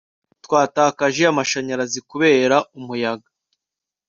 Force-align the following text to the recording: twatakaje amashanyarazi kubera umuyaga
twatakaje 0.45 1.21
amashanyarazi 1.31 1.99
kubera 2.09 2.57
umuyaga 2.77 3.29